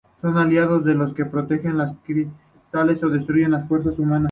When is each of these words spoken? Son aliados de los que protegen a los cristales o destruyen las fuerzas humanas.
Son 0.19 0.35
aliados 0.39 0.83
de 0.83 0.95
los 0.95 1.13
que 1.13 1.25
protegen 1.27 1.79
a 1.79 1.85
los 1.85 1.97
cristales 2.03 3.03
o 3.03 3.09
destruyen 3.09 3.51
las 3.51 3.67
fuerzas 3.67 3.99
humanas. 3.99 4.19